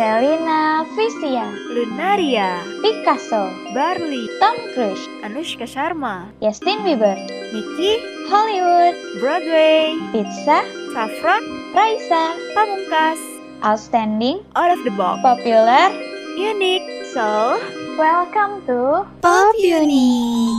[0.00, 1.44] Selina Visia,
[1.76, 7.20] Lunaria, Picasso, Barley, Tom Cruise, Anushka Sharma, Justin Bieber,
[7.52, 8.00] Nicky,
[8.32, 10.64] Hollywood, Broadway, Pizza,
[10.96, 11.44] Saffron,
[11.76, 13.20] Raisa, Pamungkas,
[13.62, 15.92] Outstanding, Out of the Box, Popular.
[16.40, 17.60] Unique, So,
[18.00, 20.56] Welcome to Pop Uni.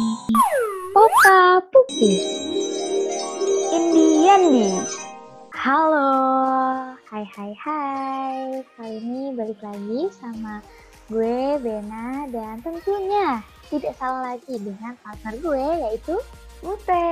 [0.93, 2.13] Popa Pupi
[3.73, 4.85] Indiandi.
[5.57, 8.63] Halo, hai hai hai.
[8.79, 10.63] Kali ini balik lagi sama
[11.11, 16.15] gue Bena dan tentunya tidak salah lagi dengan partner gue yaitu
[16.63, 17.03] Mute.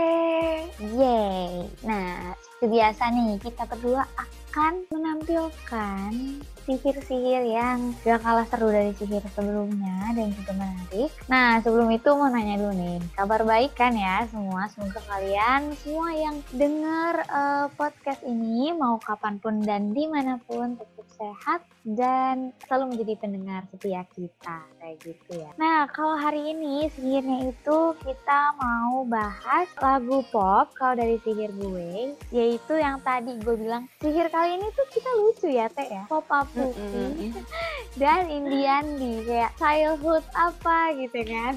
[0.79, 1.67] Yeay.
[1.83, 6.11] Nah, seperti biasa nih kita berdua akan menampilkan
[6.69, 11.09] sihir-sihir yang gak kalah seru dari sihir sebelumnya dan juga menarik.
[11.25, 14.69] Nah, sebelum itu mau nanya dulu nih, kabar baik kan ya semua?
[14.69, 20.77] Semoga kalian semua yang dengar uh, podcast ini mau kapan pun dan di mana pun
[20.77, 25.49] tetap sehat dan selalu menjadi pendengar setia kita kayak gitu ya.
[25.57, 32.13] Nah, kalau hari ini sihirnya itu kita mau bahas lagu pop kalau dari sihir gue,
[32.29, 36.29] yaitu yang tadi gue bilang sihir kali ini tuh kita lucu ya teh ya, pop
[36.29, 36.47] up
[37.97, 41.53] dan Indian di kayak childhood apa gitu kan.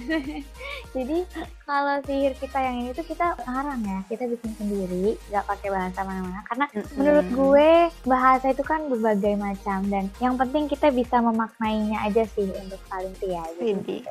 [0.96, 1.18] Jadi
[1.64, 6.00] kalau sihir kita yang ini tuh kita ngarang ya, kita bikin sendiri, nggak pakai bahasa
[6.04, 6.40] mana-mana.
[6.50, 6.66] Karena
[6.98, 7.70] menurut gue
[8.04, 9.86] bahasa itu kan berbagai macam.
[9.88, 14.02] Dan yang penting kita bisa memaknainya aja sih untuk saling tia gitu.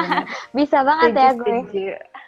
[0.58, 1.58] bisa banget ya gue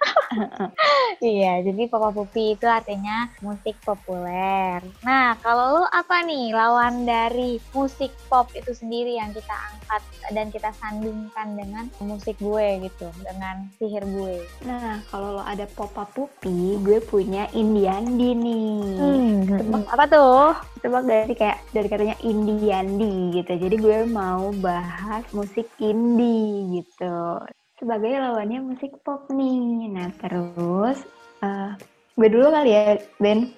[1.34, 4.80] iya jadi papa pupi itu artinya musik populer.
[5.04, 10.46] Nah kalau lu apa nih lawan dari musik pop itu sendiri yang kita angkat dan
[10.48, 14.46] kita sandingkan dengan musik gue gitu dengan sihir gue?
[14.64, 18.80] Nah kalau lo ada papa pupi gue punya Indiandi nih.
[18.96, 20.46] Hmm, tebak apa tuh?
[20.80, 23.52] Tebak dari kayak dari katanya Indiandi gitu.
[23.58, 27.42] Jadi gue mau bahas musik indie gitu
[27.80, 29.88] sebagai lawannya musik pop nih.
[29.88, 31.00] Nah terus
[31.40, 31.72] uh,
[32.14, 33.50] gue dulu kali ya Ben.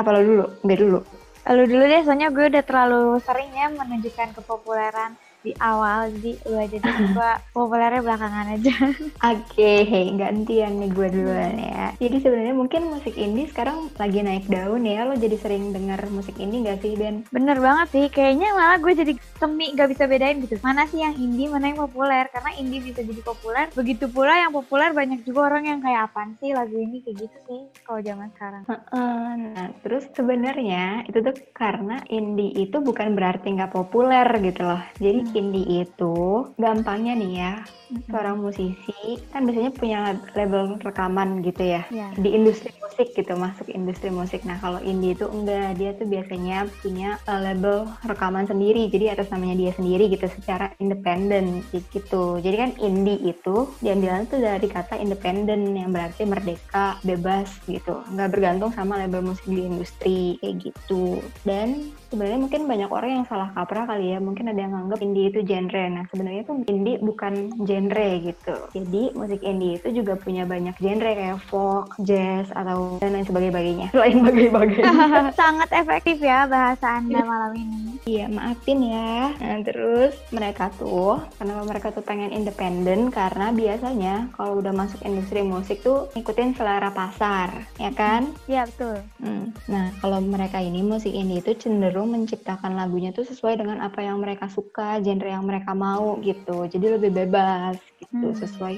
[0.00, 0.44] Apa lo dulu?
[0.64, 0.98] Gue dulu.
[1.46, 5.14] Lo dulu deh, soalnya gue udah terlalu sering ya menunjukkan kepopuleran
[5.46, 8.74] di awal jadi lu aja deh gue populernya belakangan aja.
[9.22, 11.94] Oke okay, gantian nih gue duluan ya.
[12.02, 15.06] Jadi sebenarnya mungkin musik indie sekarang lagi naik daun ya.
[15.06, 17.22] Lo jadi sering dengar musik indie gak sih Ben?
[17.30, 20.58] Bener banget sih kayaknya malah gue jadi semi gak bisa bedain gitu.
[20.66, 22.26] Mana sih yang indie mana yang populer?
[22.34, 23.70] Karena indie bisa jadi populer.
[23.70, 27.06] Begitu pula yang populer banyak juga orang yang kayak apaan sih lagu ini?
[27.06, 28.62] Kayak gitu sih kalau zaman sekarang.
[28.66, 34.82] Nah terus sebenarnya itu tuh karena indie itu bukan berarti nggak populer gitu loh.
[34.98, 36.16] Jadi hmm indie itu
[36.56, 38.08] gampangnya nih ya mm-hmm.
[38.08, 39.98] seorang musisi kan biasanya punya
[40.32, 42.10] label rekaman gitu ya yeah.
[42.16, 46.64] di industri musik gitu masuk industri musik nah kalau indie itu enggak dia tuh biasanya
[46.80, 52.56] punya uh, label rekaman sendiri jadi atas namanya dia sendiri gitu secara independen gitu jadi
[52.56, 58.72] kan indie itu diambil tuh dari kata independen yang berarti merdeka bebas gitu nggak bergantung
[58.72, 63.86] sama label musik di industri kayak gitu dan sebenarnya mungkin banyak orang yang salah kaprah
[63.86, 64.18] kali ya.
[64.18, 65.84] Mungkin ada yang nganggap indie itu genre.
[65.90, 67.34] Nah sebenarnya tuh indie bukan
[67.66, 68.56] genre gitu.
[68.74, 73.88] Jadi musik indie itu juga punya banyak genre kayak folk jazz atau dan lain sebagainya.
[74.06, 77.98] Lain sebagainya sangat efektif ya bahasa anda malam ini.
[78.06, 79.34] Iya maafin ya.
[79.36, 83.10] Nah terus mereka tuh kenapa mereka tuh pengen independen?
[83.10, 88.30] Karena biasanya kalau udah masuk industri musik tuh ngikutin selera pasar ya kan?
[88.46, 88.98] Iya betul.
[89.20, 89.50] Hmm.
[89.66, 94.04] nah kalau mereka ini musik indie itu cenderung cenderung menciptakan lagunya tuh sesuai dengan apa
[94.04, 96.68] yang mereka suka, genre yang mereka mau gitu.
[96.68, 98.36] Jadi lebih bebas gitu, hmm.
[98.36, 98.76] sesuai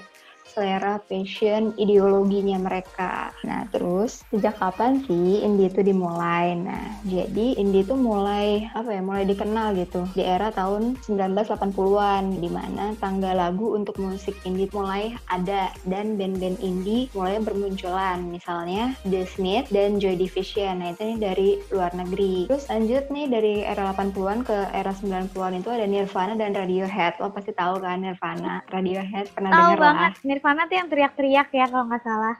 [0.50, 3.30] selera, passion, ideologinya mereka.
[3.44, 6.56] Nah, terus sejak kapan sih indie itu dimulai?
[6.56, 9.02] Nah, jadi indie itu mulai apa ya?
[9.04, 15.14] Mulai dikenal gitu di era tahun 1980-an di mana tangga lagu untuk musik indie mulai
[15.28, 18.24] ada dan band-band indie mulai bermunculan.
[18.28, 20.80] Misalnya The Smith dan Joy Division.
[20.80, 22.48] Nah, itu nih dari luar negeri.
[22.48, 27.20] Terus lanjut nih dari era 80-an ke era 90-an itu ada Nirvana dan Radiohead.
[27.20, 30.10] Lo pasti tahu kan Nirvana, Radiohead pernah dengar lah.
[30.38, 32.36] Nirvana tuh yang teriak-teriak ya kalau nggak salah.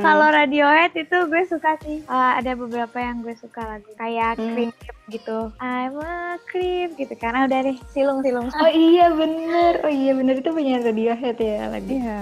[0.00, 2.00] kalau Radiohead itu gue suka sih.
[2.08, 4.48] Uh, ada beberapa yang gue suka lagu kayak mm.
[4.56, 4.72] Creep
[5.10, 5.52] gitu.
[5.60, 8.48] I'm a creep gitu karena udah deh silung-silung.
[8.54, 9.84] Oh iya bener.
[9.84, 12.00] Oh iya bener itu punya Radiohead ya lagi.
[12.00, 12.20] Iya.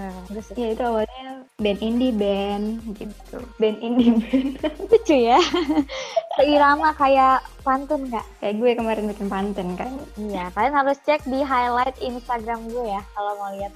[0.58, 3.38] Iya itu awalnya band indie band gitu.
[3.60, 4.50] Band indie band.
[4.90, 5.38] Lucu ya.
[6.38, 11.40] Seirama kayak pantun kak kayak gue kemarin bikin pantun kan iya kalian harus cek di
[11.46, 13.72] highlight Instagram gue ya kalau mau lihat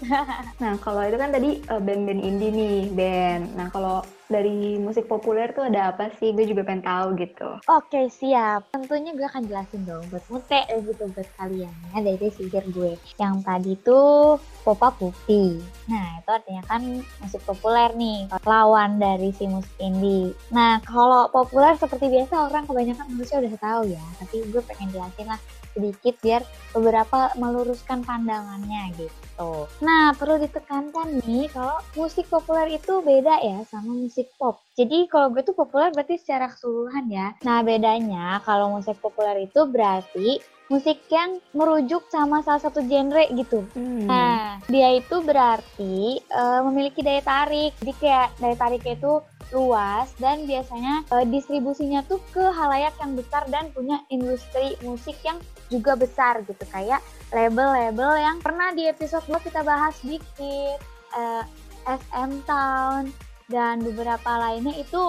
[0.63, 5.51] nah kalau itu kan tadi uh, band-band indie nih band nah kalau dari musik populer
[5.55, 6.35] tuh ada apa sih?
[6.35, 7.49] Gue juga pengen tahu gitu.
[7.71, 8.69] Oke, siap.
[8.75, 12.99] Tentunya gue akan jelasin dong buat Mute juga buat kalian ya dari sihir gue.
[13.19, 15.63] Yang tadi tuh Popa Pupi.
[15.87, 16.83] Nah, itu artinya kan
[17.23, 20.35] musik populer nih, lawan dari si musik indie.
[20.51, 25.31] Nah, kalau populer seperti biasa orang kebanyakan manusia udah tahu ya, tapi gue pengen jelasin
[25.31, 25.41] lah
[25.77, 26.41] sedikit biar
[26.73, 29.69] beberapa meluruskan pandangannya gitu.
[29.85, 34.65] Nah, perlu ditekankan nih kalau musik populer itu beda ya sama musik pop.
[34.73, 37.37] Jadi kalau gue tuh populer berarti secara keseluruhan ya.
[37.45, 43.63] Nah, bedanya kalau musik populer itu berarti musik yang merujuk sama salah satu genre gitu.
[43.75, 44.07] Hmm.
[44.07, 47.73] Nah, dia itu berarti uh, memiliki daya tarik.
[47.79, 49.15] Jadi kayak daya tariknya itu
[49.55, 55.39] luas dan biasanya uh, distribusinya tuh ke halayak yang besar dan punya industri musik yang
[55.71, 56.99] juga besar gitu kayak
[57.31, 60.79] label-label yang pernah di episode 2 kita bahas dikit
[61.15, 61.47] uh,
[61.87, 63.15] SM Town
[63.47, 65.03] dan beberapa lainnya itu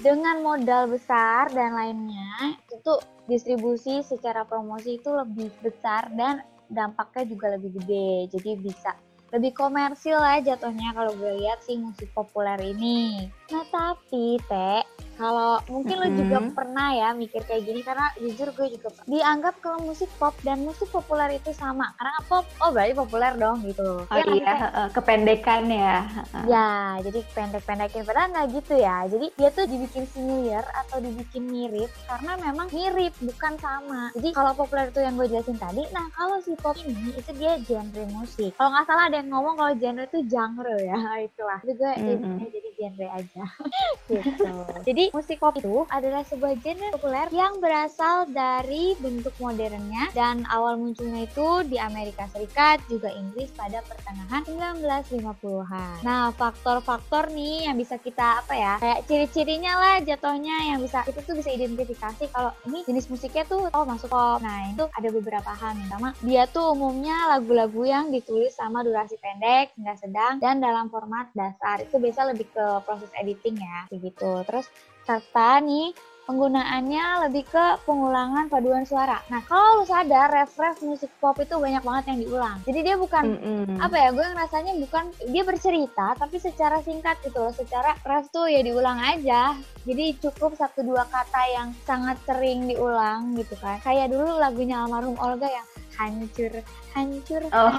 [0.00, 2.92] dengan modal besar dan lainnya itu
[3.28, 6.40] distribusi secara promosi itu lebih besar dan
[6.72, 8.92] dampaknya juga lebih gede jadi bisa
[9.34, 13.26] lebih komersil lah jatuhnya kalau gue lihat sih musik populer ini.
[13.52, 14.80] Nah tapi Teh,
[15.14, 16.14] kalau mungkin mm -hmm.
[16.16, 20.34] lo juga pernah ya mikir kayak gini karena jujur gue juga dianggap kalau musik pop
[20.42, 24.02] dan musik populer itu sama karena pop oh berarti populer dong gitu.
[24.08, 26.02] Oh ya, iya uh, kependekan ya
[26.50, 29.06] ya jadi pendek-pendekin padahal nggak gitu ya.
[29.06, 34.10] Jadi dia tuh dibikin similar atau dibikin mirip karena memang mirip bukan sama.
[34.18, 37.60] Jadi kalau populer itu yang gue jelasin tadi nah kalau si pop ini itu dia
[37.62, 38.50] genre musik.
[38.58, 40.98] Kalau nggak salah ada yang ngomong kalau genre itu genre ya
[41.28, 41.58] itulah.
[41.62, 42.38] Jadi gue mm -hmm.
[42.50, 43.44] jadi genre aja
[44.12, 44.52] gitu
[44.84, 50.76] jadi musik pop itu adalah sebuah genre populer yang berasal dari bentuk modernnya dan awal
[50.76, 56.02] munculnya itu di Amerika Serikat juga Inggris pada pertengahan 1950-an.
[56.02, 58.74] Nah, faktor-faktor nih yang bisa kita apa ya?
[58.82, 63.70] Kayak ciri-cirinya lah jatuhnya yang bisa kita tuh bisa identifikasi kalau ini jenis musiknya tuh
[63.70, 64.42] oh masuk pop.
[64.42, 65.78] Nah, itu ada beberapa hal.
[65.78, 70.90] Yang pertama, dia tuh umumnya lagu-lagu yang ditulis sama durasi pendek hingga sedang dan dalam
[70.90, 71.82] format dasar.
[71.82, 74.42] Itu biasa lebih ke proses editing ya, begitu.
[74.48, 74.66] Terus
[75.04, 75.92] serta nih
[76.24, 79.20] penggunaannya lebih ke pengulangan paduan suara.
[79.28, 82.56] Nah, kalau lu sadar, ref-ref musik pop itu banyak banget yang diulang.
[82.64, 83.78] Jadi dia bukan mm -hmm.
[83.80, 84.08] apa ya?
[84.12, 87.52] Gue ngerasanya bukan dia bercerita, tapi secara singkat gitu loh.
[87.52, 89.52] Secara ref tuh ya diulang aja.
[89.84, 93.76] Jadi cukup satu dua kata yang sangat sering diulang gitu kan.
[93.84, 96.50] Kayak dulu lagunya almarhum Olga yang hancur
[96.94, 97.74] hancur oh.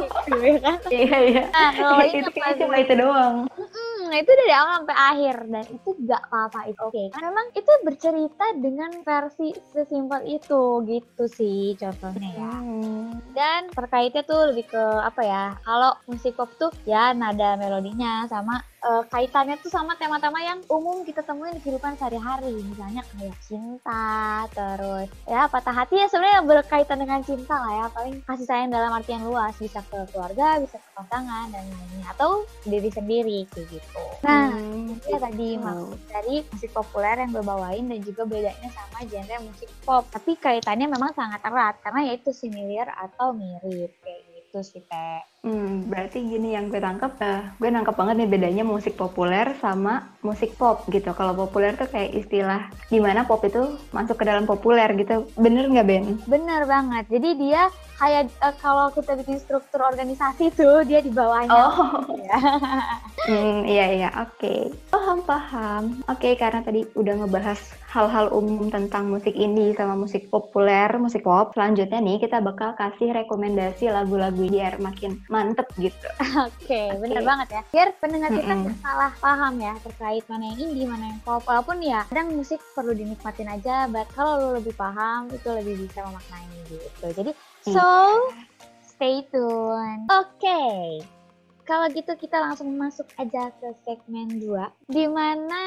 [0.00, 3.50] gitu ya kan iya iya nah, kalau itu cuma itu doang
[4.10, 6.90] Nah itu dari awal sampai akhir dan itu gak apa-apa itu oke.
[6.90, 7.06] Okay.
[7.14, 12.50] Karena memang itu bercerita dengan versi sesimpel itu gitu sih contohnya ya.
[12.58, 13.22] Hmm.
[13.30, 15.44] Dan terkaitnya tuh lebih ke apa ya?
[15.62, 21.06] Kalau musik pop tuh ya nada melodinya sama uh, kaitannya tuh sama tema-tema yang umum
[21.06, 22.50] kita temuin di kehidupan sehari-hari.
[22.66, 27.86] Misalnya kayak cinta, terus ya patah hati ya sebenarnya berkaitan dengan cinta lah ya.
[27.94, 32.44] Paling kasih sayang dalam artian luas bisa ke keluarga, bisa ke pasangan dan lainnya atau
[32.68, 34.02] diri sendiri kayak gitu.
[34.20, 35.00] Nah, hmm.
[35.00, 35.62] itu ya tadi hmm.
[35.64, 40.04] maksud dari musik populer yang gue bawain dan juga bedanya sama genre musik pop.
[40.12, 45.24] Tapi kaitannya memang sangat erat karena yaitu similar atau mirip kayak gitu sih, Teh.
[45.40, 50.12] Hmm, berarti gini yang gue tangkap, uh, gue nangkep banget nih bedanya musik populer sama
[50.20, 51.16] musik pop gitu.
[51.16, 55.24] Kalau populer tuh kayak istilah di mana pop itu masuk ke dalam populer gitu.
[55.40, 56.20] Bener nggak Ben?
[56.28, 57.08] Bener banget.
[57.08, 61.56] Jadi dia kayak uh, kalau kita bikin struktur organisasi tuh dia di bawahnya.
[61.56, 62.04] Oh.
[62.20, 62.40] Ya.
[63.32, 64.36] hmm, iya iya, oke.
[64.36, 64.60] Okay.
[64.92, 65.82] Paham paham.
[66.04, 67.60] Oke, okay, karena tadi udah ngebahas
[67.90, 71.52] hal-hal umum tentang musik indie sama musik populer, musik pop.
[71.52, 76.08] Selanjutnya nih kita bakal kasih rekomendasi lagu-lagu biar makin mantep gitu.
[76.18, 76.98] Oke, okay, okay.
[76.98, 77.62] bener banget ya.
[77.70, 78.82] Biar pendengar kita mm -hmm.
[78.82, 81.46] salah paham ya terkait mana yang indie, mana yang pop.
[81.46, 86.02] Walaupun ya kadang musik perlu dinikmatin aja, but kalau lo lebih paham itu lebih bisa
[86.02, 87.06] memaknai gitu.
[87.14, 87.72] Jadi mm.
[87.72, 87.86] so
[88.82, 90.04] stay tune.
[90.10, 90.42] Oke.
[90.42, 90.82] Okay.
[91.64, 95.62] Kalau gitu kita langsung masuk aja ke segmen 2 di mana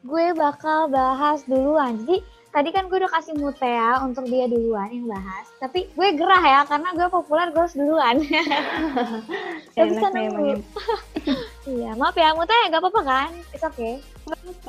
[0.00, 2.00] gue bakal bahas duluan.
[2.00, 2.24] Jadi
[2.56, 5.44] tadi kan gue udah kasih Mutea untuk dia duluan yang bahas.
[5.60, 8.16] Tapi gue gerah ya karena gue populer gue harus duluan.
[9.76, 10.64] Gak bisa nunggu.
[11.76, 13.30] iya, maaf ya Mutea gak apa-apa kan?
[13.52, 14.00] It's okay.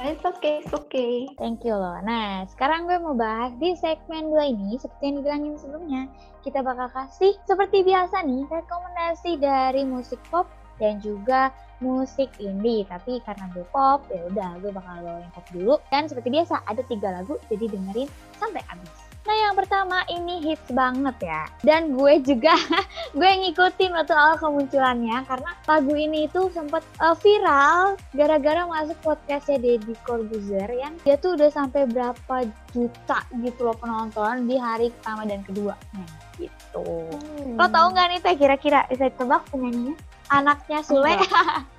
[0.03, 1.32] It's okay, it's okay.
[1.39, 1.96] Thank you loh.
[2.03, 6.03] Nah, sekarang gue mau bahas di segmen 2 ini, seperti yang dibilangin sebelumnya,
[6.44, 10.46] kita bakal kasih seperti biasa nih, rekomendasi dari musik pop
[10.82, 15.76] dan juga musik indie tapi karena gue pop ya udah gue bakal bawain pop dulu
[15.94, 18.10] dan seperti biasa ada tiga lagu jadi dengerin
[18.42, 21.44] sampai habis Nah yang pertama ini hits banget ya.
[21.60, 22.56] Dan gue juga
[23.20, 29.60] gue ngikutin waktu awal kemunculannya karena lagu ini itu sempat uh, viral gara-gara masuk podcastnya
[29.60, 35.28] Deddy Corbuzier yang dia tuh udah sampai berapa juta gitu loh penonton di hari pertama
[35.28, 35.76] dan kedua.
[35.92, 36.08] Nah,
[36.40, 36.88] gitu.
[37.12, 37.60] Hmm.
[37.60, 40.00] Lo tau nggak nih teh kira-kira bisa tebak penyanyinya?
[40.28, 41.16] Anaknya Sule.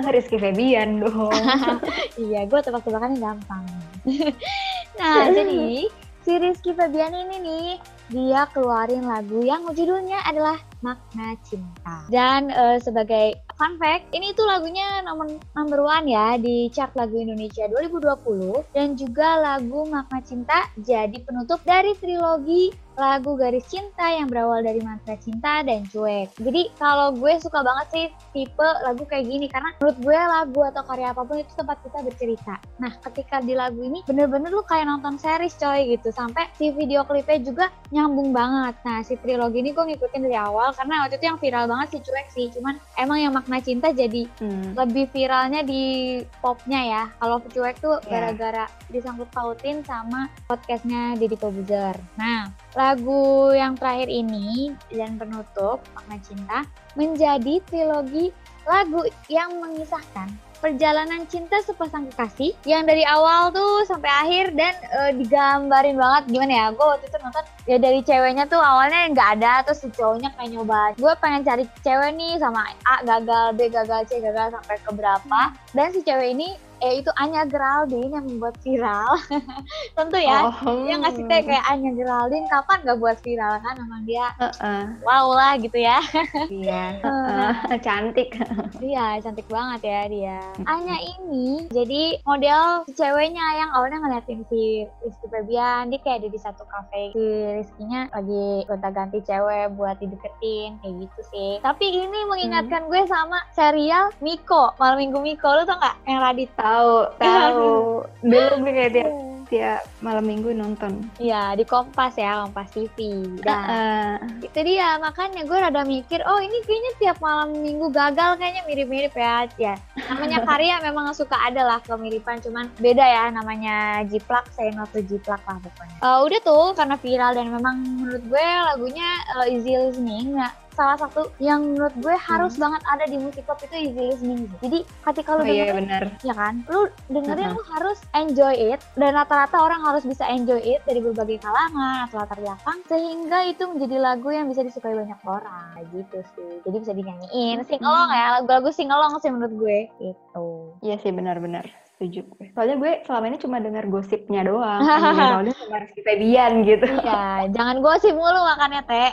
[0.00, 1.32] Rizky Febian dong.
[2.28, 3.64] iya, gue tebak-tebakannya gampang.
[5.00, 5.88] nah, jadi
[6.24, 7.68] si Rizky Febian ini nih,
[8.08, 12.08] dia keluarin lagu yang judulnya adalah Makna Cinta.
[12.08, 17.20] Dan uh, sebagai fun fact, ini tuh lagunya nomor number one ya di chart lagu
[17.20, 24.26] Indonesia 2020 dan juga lagu Makna Cinta jadi penutup dari trilogi lagu Garis Cinta yang
[24.26, 26.34] berawal dari mantra cinta dan cuek.
[26.34, 30.82] Jadi kalau gue suka banget sih tipe lagu kayak gini karena menurut gue lagu atau
[30.82, 32.54] karya apa pun itu tempat kita bercerita.
[32.82, 37.06] Nah ketika di lagu ini bener-bener lu kayak nonton series coy gitu sampai si video
[37.06, 38.74] klipnya juga nyambung banget.
[38.82, 42.00] Nah si trilogi ini gue ngikutin dari awal karena waktu itu yang viral banget sih
[42.02, 42.46] cuek sih.
[42.50, 44.74] Cuman emang yang makna cinta jadi hmm.
[44.74, 47.02] lebih viralnya di popnya ya.
[47.22, 48.10] Kalau cuek tuh iya.
[48.10, 48.90] gara-gara yeah.
[48.90, 51.94] disangkut pautin sama podcastnya Deddy Kobuzer.
[52.18, 56.58] Nah lagu yang terakhir ini dan penutup Makna Cinta
[56.94, 58.30] menjadi trilogi
[58.62, 65.12] lagu yang mengisahkan perjalanan cinta sepasang kekasih yang dari awal tuh sampai akhir dan uh,
[65.14, 66.22] digambarin banget.
[66.34, 69.88] Gimana ya gue waktu itu nonton ya dari ceweknya tuh awalnya nggak ada terus si
[69.94, 70.94] cowoknya kayak nyoba.
[70.98, 75.40] Gue pengen cari cewek nih sama A gagal B gagal C gagal sampai ke berapa
[75.74, 79.18] dan si cewek ini eh itu Anya Geraldine yang membuat viral.
[79.96, 80.38] Tentu ya.
[80.48, 80.86] Oh.
[80.86, 83.74] yang ngasih teh kayak Anya Geraldine kapan gak buat viral kan?
[83.78, 84.82] Emang dia uh -uh.
[85.02, 86.00] wow lah gitu ya.
[86.48, 88.34] Iya uh, cantik.
[88.80, 90.40] Iya cantik banget ya dia.
[90.64, 96.40] Anya ini jadi model ceweknya yang awalnya ngeliatin si Rizky Febian dia kayak ada di
[96.40, 97.14] satu kafe.
[97.14, 97.26] Si
[97.62, 101.52] Rizkynya lagi gonta ganti cewek buat dideketin kayak gitu sih.
[101.60, 102.90] Tapi ini mengingatkan hmm.
[102.90, 105.48] gue sama serial Miko malam minggu Miko.
[105.52, 108.04] Lu tau gak yang Radit Tahu, tahu.
[108.20, 109.08] Dulu gue kayak dia
[109.48, 111.00] tiap malam minggu nonton.
[111.16, 113.24] Iya, di Kompas ya, Kompas TV.
[113.40, 118.36] Dan uh, itu dia, makanya gue rada mikir, oh ini kayaknya tiap malam minggu gagal
[118.36, 119.48] kayaknya mirip-mirip ya.
[119.56, 119.80] Ya,
[120.12, 125.40] namanya karya memang suka ada lah kemiripan, cuman beda ya namanya Jiplak, saya not Jiplak
[125.48, 125.96] lah pokoknya.
[126.04, 129.08] Uh, udah tuh, karena viral dan memang menurut gue lagunya
[129.40, 132.62] uh, easy listening, nah salah satu yang menurut gue harus hmm.
[132.62, 136.02] banget ada di musik pop itu easy listening jadi ketika lu oh, dengerin iya, bener.
[136.22, 136.54] ya kan?
[136.68, 136.80] Lu
[137.10, 137.58] dengerin uh -huh.
[137.58, 138.80] lu harus enjoy it.
[138.94, 143.62] Dan rata-rata orang harus bisa enjoy it dari berbagai kalangan atau latar belakang sehingga itu
[143.66, 145.72] menjadi lagu yang bisa disukai banyak orang.
[145.90, 146.52] Gitu sih.
[146.66, 148.26] Jadi bisa dinyanyiin sing along ya.
[148.40, 149.78] Lagu-lagu sing along sih menurut gue.
[150.02, 150.46] Itu
[150.84, 152.46] iya sih benar-benar setuju gue.
[152.54, 154.86] Soalnya gue selama ini cuma dengar gosipnya doang.
[155.34, 156.86] Soalnya cuma Rizky Febian gitu.
[156.86, 159.10] Iya, jangan gosip mulu makannya teh.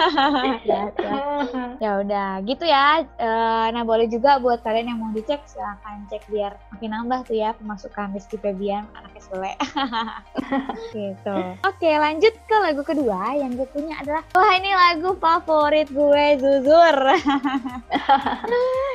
[0.72, 0.88] ya,
[1.76, 3.04] ya udah, gitu ya.
[3.20, 7.36] Uh, nah boleh juga buat kalian yang mau dicek silahkan cek biar makin nambah tuh
[7.36, 9.52] ya pemasukan Rizky Febian anaknya Sule.
[10.96, 11.36] gitu.
[11.60, 16.96] Oke, lanjut ke lagu kedua yang gue punya adalah wah ini lagu favorit gue Zuzur.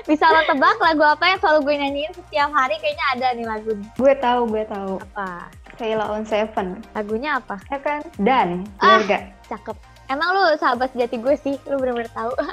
[0.10, 3.72] Bisa lo tebak lagu apa yang selalu gue nyanyiin setiap hari kayaknya ada nih lagu.
[4.00, 4.94] Gue tahu, gue tahu.
[5.12, 5.52] Apa?
[5.76, 6.80] Sailor on Seven.
[6.96, 7.58] Lagunya apa?
[7.68, 8.02] Ya kan?
[8.22, 9.34] Dan, ah, gak?
[9.50, 9.78] Cakep.
[10.12, 12.34] Emang lu sahabat sejati gue sih, lu bener-bener tahu.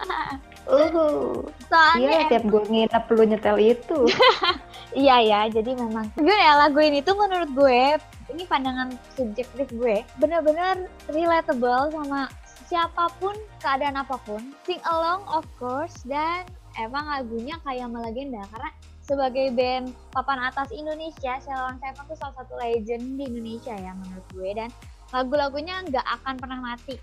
[0.70, 4.06] Uh, soalnya iya tiap gue nginep lu nyetel itu.
[5.02, 7.98] iya ya, jadi memang gue ya lagu ini tuh menurut gue
[8.30, 12.30] ini pandangan subjektif gue bener-bener relatable sama
[12.70, 16.46] siapa pun keadaan apa pun sing along of course dan
[16.78, 18.70] emang lagunya kayak melegenda karena
[19.10, 24.26] sebagai band papan atas Indonesia, Ceylon Seven tuh salah satu legend di Indonesia ya menurut
[24.30, 24.70] gue dan
[25.10, 26.94] lagu-lagunya nggak akan pernah mati.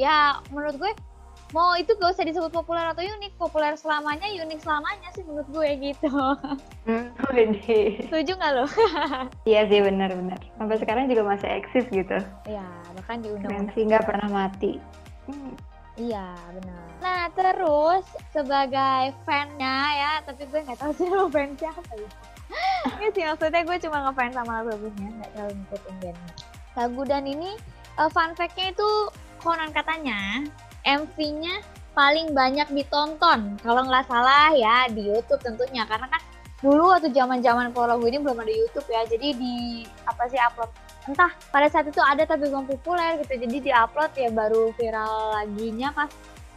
[0.00, 0.92] Ya menurut gue
[1.50, 5.68] mau itu gak usah disebut populer atau unik, populer selamanya, unik selamanya sih menurut gue
[5.82, 6.10] gitu.
[6.86, 7.10] Hmm,
[8.06, 8.64] Setuju nggak lo?
[9.50, 10.40] iya sih benar-benar.
[10.56, 12.18] Sampai sekarang juga masih eksis gitu.
[12.46, 13.66] Iya, bahkan diundang.
[13.74, 14.78] sih nggak pernah mati.
[15.26, 15.52] Hmm.
[16.00, 16.84] Iya benar.
[17.04, 22.10] Nah terus sebagai fannya ya, tapi gue nggak tahu sih lo fans siapa ya.
[22.96, 26.34] ini sih maksudnya gue cuma ngefans sama lagunya, nggak terlalu ngikutin bandnya.
[26.72, 27.50] Lagu dan ini
[28.00, 28.90] uh, fun fact-nya itu
[29.44, 30.48] konon katanya
[30.88, 31.60] MV-nya
[31.92, 36.22] paling banyak ditonton kalau nggak salah ya di YouTube tentunya karena kan
[36.64, 40.38] dulu waktu zaman zaman kalau lagu ini belum ada YouTube ya jadi di apa sih
[40.40, 40.70] upload
[41.08, 43.40] entah pada saat itu ada tapi belum populer gitu.
[43.40, 46.10] Jadi di upload ya baru viral laginya pas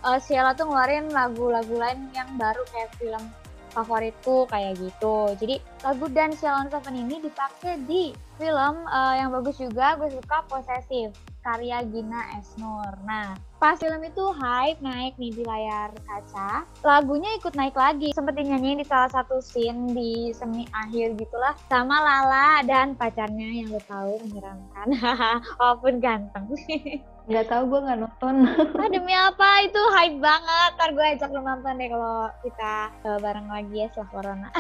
[0.04, 3.24] uh, Sheila tuh ngeluarin lagu-lagu lain yang baru kayak film
[3.72, 5.34] favoritku kayak gitu.
[5.40, 10.44] Jadi lagu dan Sheila Seven ini dipakai di film uh, yang bagus juga gue suka
[10.52, 12.96] posesif karya Gina Esnur.
[13.04, 18.16] Nah, pas film itu hype naik nih di layar kaca, lagunya ikut naik lagi.
[18.16, 23.70] Sempet dinyanyiin di salah satu scene di semi akhir gitulah sama Lala dan pacarnya yang
[23.70, 24.88] lo tahu menyeramkan.
[25.60, 26.48] Walaupun ganteng.
[27.24, 28.36] Nggak tahu gue nggak nonton.
[28.84, 30.70] ah, demi apa itu hype banget.
[30.76, 32.74] Ntar gue ajak lo nonton deh kalau kita
[33.08, 34.50] uh, bareng lagi ya setelah corona.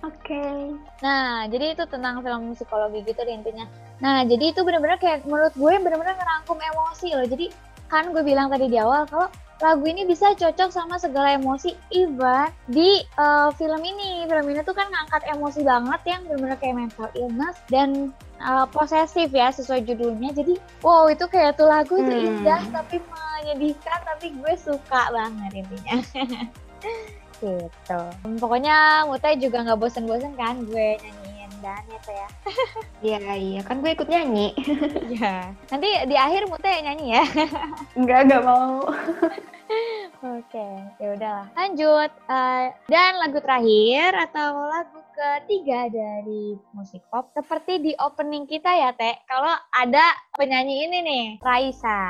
[0.00, 0.32] Oke.
[0.32, 0.56] Okay.
[1.04, 3.66] Nah, jadi itu tentang film psikologi gitu deh intinya.
[4.00, 7.26] Nah, jadi itu bener-bener kayak menurut gue bener-bener ngerangkum emosi loh.
[7.28, 7.46] Jadi
[7.90, 9.28] kan gue bilang tadi di awal kalau
[9.60, 14.24] lagu ini bisa cocok sama segala emosi even di uh, film ini.
[14.24, 19.28] Film ini tuh kan ngangkat emosi banget yang benar-benar kayak mental illness dan uh, posesif
[19.30, 20.32] ya sesuai judulnya.
[20.32, 22.28] Jadi wow itu kayak tuh lagu itu hmm.
[22.40, 25.96] indah tapi menyedihkan tapi gue suka banget intinya.
[27.40, 28.00] Gitu.
[28.36, 31.19] Pokoknya Mutai juga nggak bosen-bosen kan gue nyanyiin
[31.60, 32.28] dan ya teh ya
[33.04, 34.56] iya iya kan gue ikut nyanyi
[35.14, 37.24] iya nanti di akhir Mutai nyanyi ya
[37.96, 38.84] enggak enggak mau
[40.20, 40.68] Oke,
[41.00, 41.46] ya udahlah.
[41.56, 42.10] Lanjut.
[42.28, 48.90] Uh, dan lagu terakhir atau lagu ketiga dari musik pop seperti di opening kita ya,
[48.92, 49.16] Teh.
[49.24, 52.02] Kalau ada penyanyi ini nih, Raisa.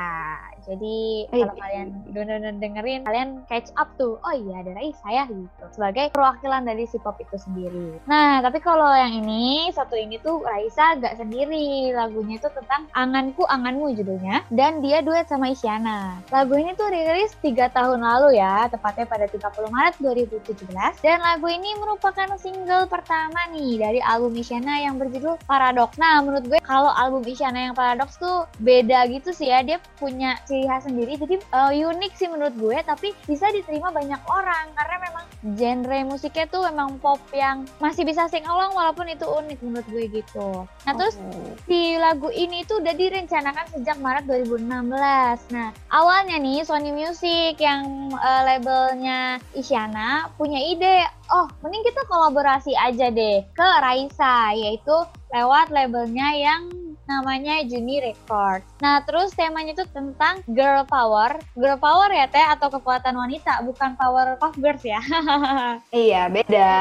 [0.65, 4.17] Jadi oh, kalau kalian benar dengerin, kalian catch up tuh.
[4.21, 5.65] Oh iya ada Raisa ya gitu.
[5.73, 7.97] Sebagai perwakilan dari si pop itu sendiri.
[8.05, 11.93] Nah tapi kalau yang ini satu ini tuh Raisa gak sendiri.
[11.95, 14.45] Lagunya itu tentang Anganku Anganmu judulnya.
[14.53, 16.21] Dan dia duet sama Isyana.
[16.29, 19.41] Lagu ini tuh dirilis tiga tahun lalu ya, tepatnya pada 30
[19.71, 21.03] Maret 2017.
[21.03, 25.95] Dan lagu ini merupakan single pertama nih dari album Isyana yang berjudul Paradox.
[25.97, 29.63] Nah menurut gue kalau album Isyana yang Paradox tuh beda gitu sih ya.
[29.65, 31.17] Dia punya ciri khas sendiri.
[31.17, 34.69] Jadi uh, unik sih menurut gue tapi bisa diterima banyak orang.
[34.77, 35.25] Karena memang
[35.57, 40.05] genre musiknya tuh memang pop yang masih bisa sing along walaupun itu unik menurut gue
[40.21, 40.69] gitu.
[40.85, 41.57] Nah terus oh.
[41.65, 48.11] si lagu ini tuh udah direncanakan sejak Maret 2016 nah awalnya nih Sony Music yang
[48.13, 54.93] uh, labelnya Isyana punya ide oh mending kita kolaborasi aja deh ke Raisa yaitu
[55.31, 56.80] lewat labelnya yang
[57.11, 58.63] namanya Juni Records.
[58.79, 61.35] Nah, terus temanya itu tentang girl power.
[61.59, 65.03] Girl power ya, Teh, atau kekuatan wanita, bukan power of girls ya.
[65.91, 66.71] iya, beda.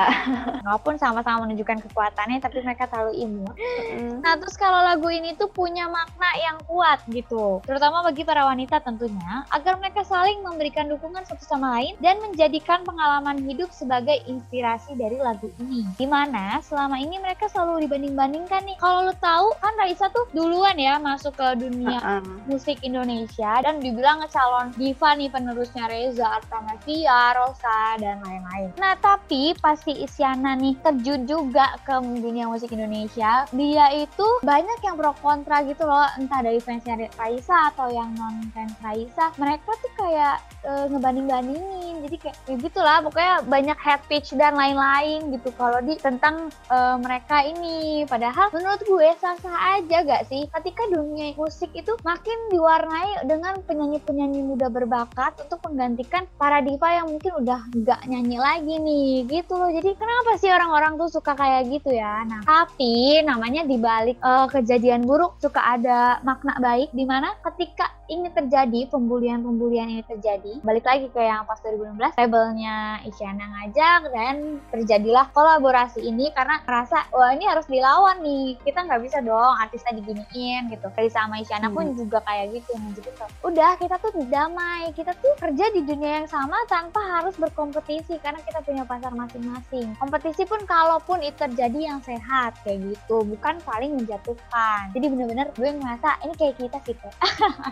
[0.62, 3.54] Walaupun sama-sama menunjukkan kekuatannya, tapi mereka terlalu imut.
[3.58, 4.22] Mm.
[4.22, 7.58] Nah, terus kalau lagu ini tuh punya makna yang kuat gitu.
[7.66, 12.84] Terutama bagi para wanita tentunya, agar mereka saling memberikan dukungan satu sama lain dan menjadikan
[12.86, 15.88] pengalaman hidup sebagai inspirasi dari lagu ini.
[15.96, 18.76] Di mana selama ini mereka selalu dibanding-bandingkan nih.
[18.78, 22.22] Kalau lo tahu, kan Raisa tuh tuh duluan ya masuk ke dunia uh -uh.
[22.44, 28.68] musik Indonesia dan dibilang calon diva nih penerusnya Reza Artamevia, Rosa dan lain-lain.
[28.76, 33.48] Nah tapi pasti Isyana nih terjun juga ke dunia musik Indonesia.
[33.56, 38.44] Dia itu banyak yang pro kontra gitu loh, entah dari fansnya Raisa atau yang non
[38.52, 39.32] fans Raisa.
[39.40, 40.36] Mereka tuh kayak
[40.68, 42.98] uh, ngebanding-bandingin, jadi kayak ya gitulah.
[43.00, 48.04] Pokoknya banyak head pitch dan lain-lain gitu kalau di tentang uh, mereka ini.
[48.04, 50.50] Padahal menurut gue sah-sah aja gak sih.
[50.50, 57.06] Ketika dunia musik itu makin diwarnai dengan penyanyi-penyanyi muda berbakat untuk menggantikan para diva yang
[57.06, 59.70] mungkin udah gak nyanyi lagi nih gitu loh.
[59.70, 62.26] Jadi kenapa sih orang-orang tuh suka kayak gitu ya?
[62.26, 68.26] Nah tapi namanya dibalik uh, kejadian buruk suka ada makna baik di mana ketika ini
[68.34, 74.34] terjadi pembulian-pembulian ini terjadi balik lagi ke yang pas 2016 labelnya Isyana ngajak dan
[74.74, 78.58] terjadilah kolaborasi ini karena merasa wah ini harus dilawan nih.
[78.66, 79.54] Kita nggak bisa dong
[79.90, 80.86] artisnya diginiin gitu.
[80.94, 81.76] Kayak sama Isyana hmm.
[81.76, 83.10] pun juga kayak gitu gitu
[83.42, 84.94] udah kita tuh damai.
[84.94, 89.98] Kita tuh kerja di dunia yang sama tanpa harus berkompetisi karena kita punya pasar masing-masing.
[89.98, 93.26] Kompetisi pun kalaupun itu terjadi yang sehat kayak gitu.
[93.26, 94.94] Bukan saling menjatuhkan.
[94.94, 97.16] Jadi bener-bener gue ngerasa ini kayak kita sih kayak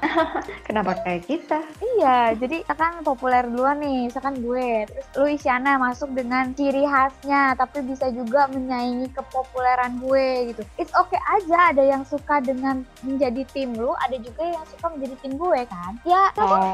[0.66, 1.58] kenapa kayak kita?
[1.98, 4.88] Iya jadi kan populer duluan nih misalkan gue.
[4.88, 10.62] Terus lu Isyana masuk dengan ciri khasnya tapi bisa juga menyaingi kepopuleran gue gitu.
[10.80, 15.14] It's okay aja ada yang suka dengan menjadi tim lu ada juga yang suka menjadi
[15.20, 15.92] tim gue kan?
[16.08, 16.72] Ya oh.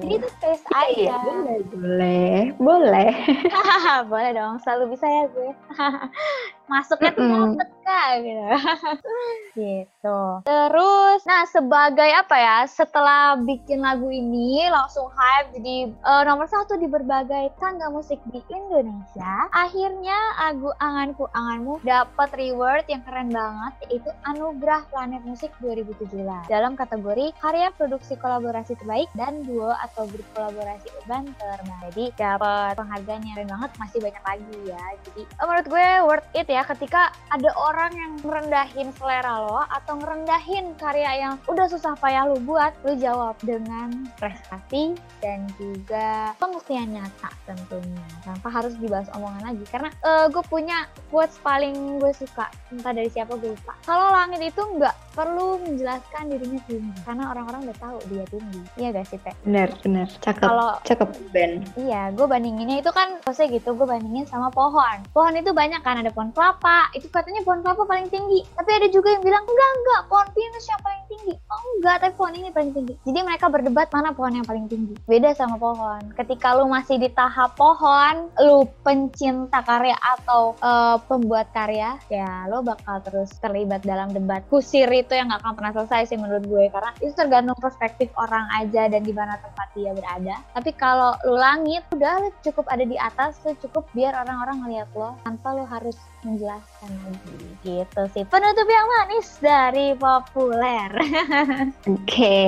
[0.00, 0.94] jadi itu space iya, aja.
[0.94, 3.12] iya, boleh boleh boleh.
[4.10, 5.50] Boleh dong selalu bisa ya gue
[6.70, 7.58] masuknya tuh -mm.
[7.90, 8.46] kak gitu.
[9.50, 10.20] Gitu.
[10.46, 16.78] Terus nah sebagai apa ya setelah bikin lagu ini langsung hype jadi uh, nomor satu
[16.78, 23.72] di berbagai tangga musik di Indonesia akhirnya lagu Anganku Anganmu dapat reward yang keren banget
[23.90, 26.14] yaitu Anugerah Planet Musik 2017
[26.46, 31.90] dalam kategori karya produksi kolaborasi terbaik dan duo atau grup kolaborasi urban terbaik.
[31.90, 34.84] Jadi dapat penghargaan yang keren banget masih banyak lagi ya.
[35.10, 39.64] Jadi uh, menurut gue worth it ya ya ketika ada orang yang merendahin selera lo
[39.64, 44.92] atau ngerendahin karya yang udah susah payah lu buat, lu jawab dengan prestasi
[45.24, 49.64] dan juga pembuktian nyata tentunya tanpa harus dibahas omongan lagi.
[49.72, 53.72] Karena uh, gue punya quotes paling gue suka entah dari siapa gue lupa.
[53.88, 58.60] Kalau langit itu nggak perlu menjelaskan dirinya tinggi karena orang-orang udah tahu dia tinggi.
[58.76, 59.32] Iya gak sih teh?
[59.48, 61.08] Bener bener cakep Kalau- cakep.
[61.32, 61.64] Ben.
[61.80, 65.00] Iya gue bandinginnya itu kan maksudnya gitu gue bandingin sama pohon.
[65.16, 66.49] Pohon itu banyak kan ada pohon kelapa
[66.94, 68.42] itu katanya pohon kelapa paling tinggi.
[68.56, 71.34] Tapi ada juga yang bilang enggak enggak pohon pinus yang paling tinggi.
[71.50, 72.94] Oh enggak tapi pohon ini paling tinggi.
[73.06, 74.94] Jadi mereka berdebat mana pohon yang paling tinggi.
[75.06, 76.00] Beda sama pohon.
[76.18, 82.62] Ketika lu masih di tahap pohon lu pencinta karya atau eh, pembuat karya ya lo
[82.64, 84.42] bakal terus terlibat dalam debat.
[84.50, 86.64] Kusir itu yang gak akan pernah selesai sih menurut gue.
[86.70, 90.42] Karena itu tergantung perspektif orang aja dan di mana tempat dia berada.
[90.56, 95.14] Tapi kalau lu langit udah cukup ada di atas lu cukup biar orang-orang ngeliat lo
[95.22, 100.90] tanpa lo harus menjelaskan lagi gitu sih penutup yang manis dari populer
[101.94, 102.38] oke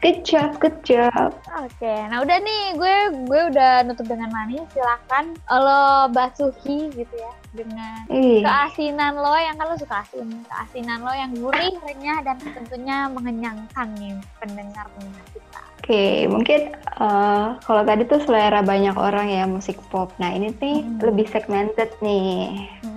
[0.00, 1.30] good job good job
[1.60, 4.64] Oke, nah udah nih gue gue udah nutup dengan manis.
[4.70, 11.02] Silahkan lo basuhi gitu ya dengan Ih, keasinan lo yang kan lo suka asin, keasinan
[11.02, 15.60] lo yang gurih, renyah dan tentunya mengenyangkan nih pendengar pendengar kita.
[15.80, 20.14] Oke, mungkin eh, kalau tadi tuh selera banyak orang ya musik pop.
[20.16, 21.02] Nah ini nih Hmm.
[21.02, 22.89] lebih segmented nih Mm-mm.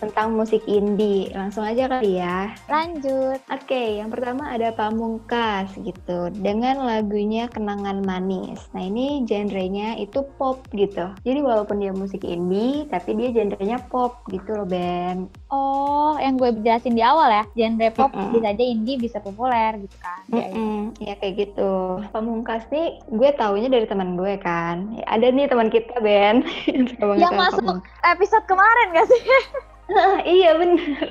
[0.00, 1.28] Tentang musik indie.
[1.36, 2.50] Langsung aja kali ya.
[2.66, 3.38] Lanjut.
[3.52, 8.64] Oke, yang pertama ada Pamungkas gitu dengan lagunya Kenangan Manis.
[8.72, 11.12] Nah ini genrenya itu pop gitu.
[11.20, 15.28] Jadi walaupun dia musik indie, tapi dia genrenya pop gitu loh Ben.
[15.52, 18.32] Oh, yang gue jelasin di awal ya, genre pop Mm-mm.
[18.32, 20.20] bisa aja indie bisa populer gitu kan.
[20.32, 20.48] Ya.
[20.48, 22.00] Mm-mm, ya kayak gitu.
[22.10, 24.96] Pamungkas nih gue taunya dari teman gue kan.
[25.04, 26.40] Ada nih teman kita Ben.
[27.20, 27.92] Yang masuk Pamungkas.
[28.06, 29.22] episode kemarin gak sih?
[30.34, 31.08] Iya bener.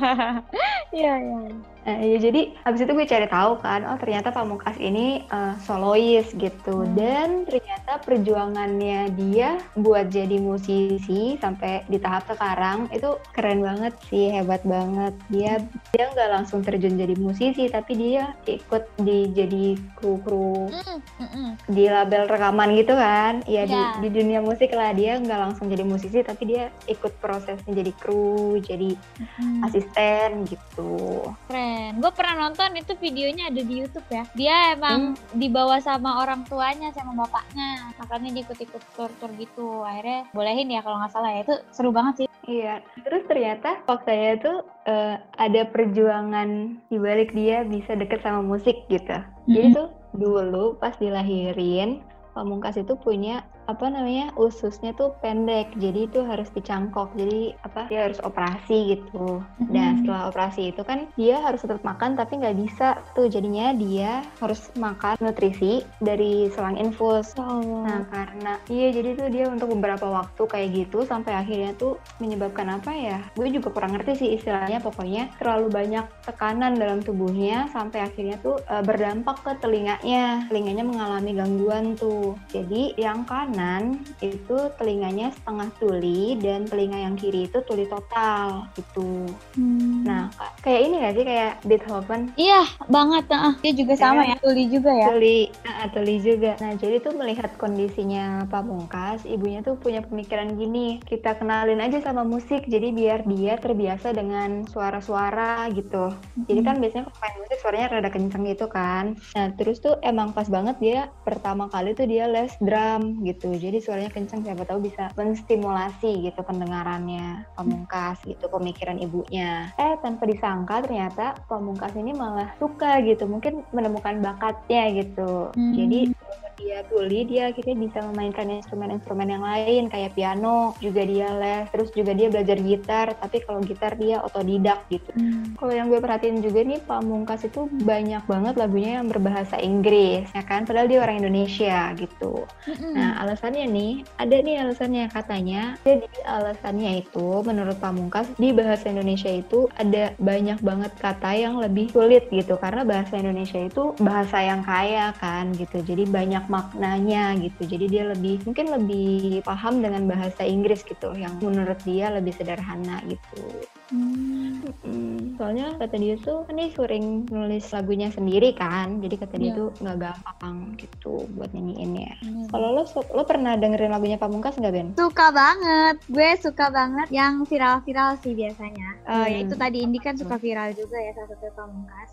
[0.96, 1.71] Iya, iya.
[1.82, 6.30] Nah, ya jadi habis itu gue cari tahu kan, oh ternyata Pamungkas ini eh, solois
[6.32, 6.94] gitu Hmm.
[6.94, 14.30] dan ternyata perjuangannya dia buat jadi musisi sampai di tahap sekarang itu keren banget sih,
[14.30, 15.10] hebat banget.
[15.26, 15.58] Dia
[15.90, 19.64] dia nggak langsung terjun jadi musisi tapi dia ikut di jadi
[19.94, 21.50] kru-kru Mm, mm, mm.
[21.66, 23.42] di label rekaman gitu kan.
[23.44, 23.98] Ya di, Iya.
[23.98, 28.56] di dunia musik lah dia nggak langsung jadi musisi tapi dia ikut prosesnya jadi kru,
[28.60, 28.94] jadi
[29.38, 29.66] Mm.
[29.66, 31.26] asisten gitu.
[31.46, 31.71] Keren.
[31.98, 34.24] Gue pernah nonton itu videonya ada di YouTube ya.
[34.32, 37.92] Dia emang dibawa sama orang tuanya sama bapaknya.
[38.00, 39.84] Makanya dia ikut-ikut tur-tur gitu.
[39.84, 41.40] Akhirnya bolehin ya kalau nggak salah ya.
[41.44, 42.28] Itu seru banget sih.
[42.42, 44.58] Iya, terus ternyata faktanya tuh
[44.90, 49.14] eh, ada perjuangan di balik dia bisa deket sama musik gitu.
[49.46, 56.20] Jadi tuh dulu pas dilahirin, Pamungkas itu punya apa namanya ususnya tuh pendek, jadi itu
[56.26, 57.14] harus dicangkok.
[57.14, 59.40] Jadi apa dia harus operasi gitu.
[59.70, 59.98] Dan Mhm.
[60.04, 64.68] setelah operasi itu kan dia harus tetap makan tapi nggak bisa tuh jadinya dia harus
[64.76, 67.32] makan nutrisi dari selang infus.
[67.38, 72.68] Nah karena iya jadi tuh dia untuk beberapa waktu kayak gitu sampai akhirnya tuh menyebabkan
[72.68, 73.18] apa ya?
[73.32, 78.58] Gue juga kurang ngerti sih istilahnya pokoknya terlalu banyak tekanan dalam tubuhnya sampai akhirnya tuh
[78.66, 80.46] eh, berdampak ke telinganya.
[80.50, 82.36] Telinganya mengalami gangguan tuh.
[82.50, 89.28] Jadi yang kanan itu telinganya setengah tuli dan telinga yang kiri itu tuli total gitu.
[89.52, 90.08] Hmm.
[90.08, 93.28] Nah ka- kayak ini gak sih kayak Beethoven iya banget.
[93.28, 94.36] Nah, dia juga sama ya.
[94.40, 95.06] Tuli juga ya.
[95.12, 95.38] Tuli,
[95.68, 96.56] ah, tuli juga.
[96.62, 102.22] Nah, jadi tuh melihat kondisinya Pamungkas, ibunya tuh punya pemikiran gini, kita kenalin aja sama
[102.22, 106.12] musik, jadi biar dia terbiasa dengan suara-suara gitu.
[106.48, 109.04] Jadi kan biasanya kalau main musik suaranya rada kenceng gitu kan.
[109.36, 113.41] Nah, terus tuh emang pas banget dia pertama kali tuh dia les drum gitu.
[113.50, 119.74] Jadi suaranya kenceng, siapa tahu bisa menstimulasi gitu pendengarannya Pamungkas gitu, pemikiran ibunya.
[119.80, 125.50] Eh, tanpa disangka ternyata Pamungkas ini malah suka gitu, mungkin menemukan bakatnya gitu.
[125.56, 125.74] Hmm.
[125.74, 126.14] Jadi
[126.62, 131.90] dia tuli, dia akhirnya bisa memainkan instrumen-instrumen yang lain kayak piano, juga dia les, terus
[131.90, 135.10] juga dia belajar gitar, tapi kalau gitar dia otodidak gitu.
[135.16, 135.58] Hmm.
[135.58, 140.44] Kalau yang gue perhatiin juga nih Pamungkas itu banyak banget lagunya yang berbahasa Inggris, ya
[140.46, 140.62] kan?
[140.62, 142.46] Padahal dia orang Indonesia gitu.
[142.68, 142.94] Mm-mm.
[142.94, 145.62] Nah, alasannya nih, ada nih alasannya katanya.
[145.88, 151.88] Jadi alasannya itu menurut Pamungkas di bahasa Indonesia itu ada banyak banget kata yang lebih
[151.88, 155.80] sulit gitu karena bahasa Indonesia itu bahasa yang kaya kan gitu.
[155.80, 157.64] Jadi banyak maknanya gitu.
[157.64, 163.00] Jadi dia lebih mungkin lebih paham dengan bahasa Inggris gitu yang menurut dia lebih sederhana
[163.08, 163.64] gitu.
[163.88, 164.64] Hmm.
[164.88, 165.36] Mm.
[165.36, 169.58] soalnya kata dia tuh kan dia sering nulis lagunya sendiri kan jadi kata dia Iya.
[169.58, 172.46] tuh nggak gampang gitu buat nyanyiinnya Bener.
[172.48, 174.88] kalau lo su- lo pernah dengerin lagunya Pamungkas nggak Ben?
[174.98, 178.98] Suka banget, gue suka banget yang viral-viral sih biasanya.
[179.06, 179.42] Ya Hmm.
[179.46, 182.10] itu tadi Indi kan suka viral juga ya salah satu pamungkas.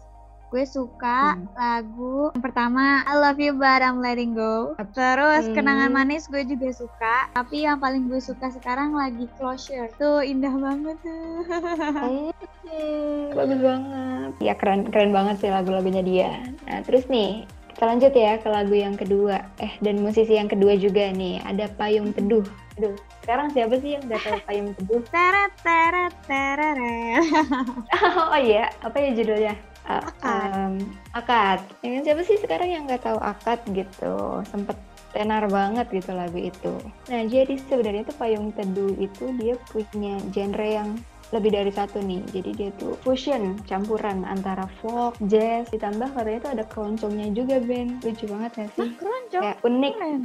[0.50, 1.50] Gue suka Hmm.
[1.54, 4.78] lagu yang pertama I Love You But I'm Letting Go.
[4.94, 5.54] Terus Hmm.
[5.56, 7.30] Kenangan Manis gue juga suka.
[7.32, 9.90] Tapi yang paling gue suka sekarang lagi Closure.
[9.98, 11.42] Tuh indah banget tuh.
[12.70, 14.32] Hmm, bagus banget.
[14.40, 16.32] Ya keren keren banget sih lagu-lagunya dia.
[16.64, 19.40] Nah terus nih kita lanjut ya ke lagu yang kedua.
[19.56, 22.44] Eh dan musisi yang kedua juga nih ada Payung Teduh.
[22.76, 22.92] Aduh
[23.24, 25.00] sekarang siapa sih yang udah tahu Payung Teduh?
[25.08, 27.24] Teret teret tereret.
[28.36, 29.56] oh iya apa ya judulnya?
[29.88, 30.52] Uh, Akad.
[30.52, 30.74] um,
[31.16, 31.60] akad.
[31.80, 34.44] Ya kan siapa sih sekarang yang nggak tahu akad gitu?
[34.52, 34.76] Sempet
[35.16, 36.76] tenar banget gitu lagu itu.
[37.08, 42.22] Nah jadi sebenarnya tuh Payung Teduh itu dia punya genre yang lebih dari satu nih.
[42.34, 48.02] Jadi dia tuh fusion, campuran antara folk, jazz, ditambah katanya tuh ada keroncongnya juga Ben.
[48.02, 48.90] Lucu banget gak sih?
[48.98, 49.44] Keroncong.
[49.44, 50.22] Kayak unik, Keren.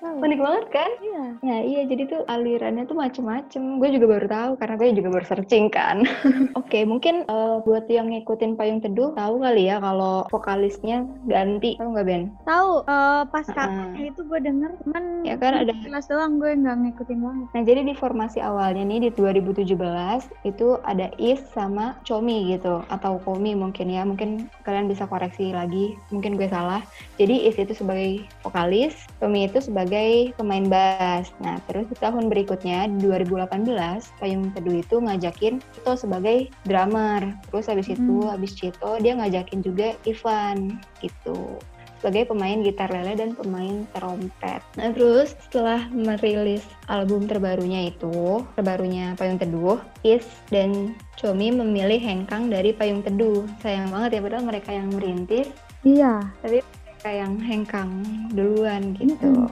[0.00, 0.16] Tahu.
[0.22, 0.90] unik banget kan?
[1.02, 1.24] Iya.
[1.42, 3.62] Nah iya jadi tuh alirannya tuh macem-macem.
[3.82, 6.06] Gue juga baru tahu karena gue juga baru searching kan.
[6.60, 11.74] Oke mungkin eh, buat yang ngikutin Payung Teduh tahu kali ya kalau vokalisnya ganti.
[11.78, 12.22] Tahu nggak Ben?
[12.46, 13.56] Tahu eh, pas Heeh.
[13.56, 17.48] kapan itu gue denger cuman Ya kan ada kelas doang gue nggak ngikutin banget.
[17.50, 23.22] Nah, jadi di formasi awalnya nih di 2017 itu ada Is sama Chomi gitu atau
[23.22, 24.02] Komi mungkin ya.
[24.04, 26.82] Mungkin kalian bisa koreksi lagi, mungkin gue salah.
[27.16, 31.32] Jadi Is itu sebagai vokalis, Chomi itu sebagai pemain bass.
[31.40, 37.22] Nah, terus di tahun berikutnya di 2018 Payung Teduh itu ngajakin Cito sebagai drummer.
[37.48, 38.32] Terus habis itu Hmm.
[38.32, 41.58] habis Cito dia ngajakin juga Ivan gitu
[42.06, 44.62] sebagai pemain gitar lele dan pemain trompet.
[44.78, 50.22] Nah terus setelah merilis album terbarunya itu, terbarunya Payung Teduh, Is
[50.54, 53.42] dan Chomi memilih hengkang dari Payung Teduh.
[53.58, 55.50] Sayang banget ya padahal mereka yang merintis,
[55.82, 56.30] Iya.
[56.38, 56.62] tapi
[57.06, 57.90] mereka yang hengkang
[58.34, 59.46] duluan gitu.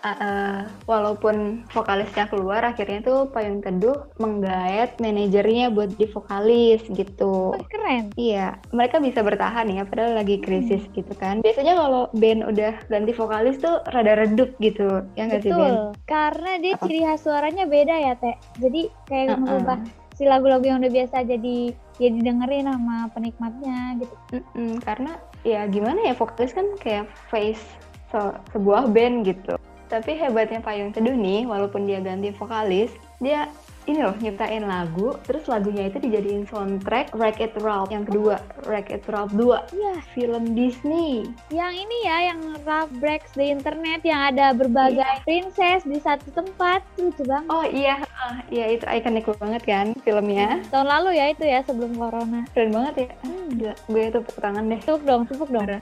[0.00, 7.52] Ah, eh, walaupun vokalisnya keluar, akhirnya tuh Payung Teduh menggaet manajernya buat di vokalis gitu.
[7.68, 8.16] Keren.
[8.16, 11.44] Iya, mereka bisa bertahan ya, padahal lagi krisis gitu kan.
[11.44, 15.92] Biasanya kalau band udah ganti vokalis tuh rada redup gitu, ya nggak sih Ben?
[16.08, 16.88] Karena dia Apa?
[16.88, 18.36] ciri khas suaranya beda ya, Teh.
[18.56, 19.40] Jadi kayak Heeh.
[19.44, 19.84] merubah
[20.16, 24.14] si lagu-lagu yang udah biasa jadi ya didengerin sama penikmatnya gitu.
[24.32, 27.62] Mm-mm, karena ya gimana ya, vokalis kan kayak face
[28.08, 29.60] se- sebuah band gitu.
[29.86, 32.90] Tapi hebatnya Payung Teduh nih, walaupun dia ganti vokalis,
[33.22, 33.46] dia
[33.86, 39.30] ini loh nyiptain lagu, terus lagunya itu dijadiin soundtrack Wreck-It Ralph yang kedua, Wreck-It Ralph
[39.32, 41.22] 2, Iya, film Disney.
[41.48, 46.82] yang ini ya yang Ralph Breaks the Internet yang ada berbagai princess di satu tempat.
[46.98, 47.46] Lucu banget.
[47.46, 50.58] Oh iya, ah, iya itu ikonik banget kan filmnya.
[50.68, 52.42] Tahun lalu ya itu ya sebelum corona.
[52.50, 53.08] Keren banget ya.
[53.46, 54.80] Gila, gue tepuk tangan deh.
[54.82, 55.66] Tepuk dong, tepuk dong.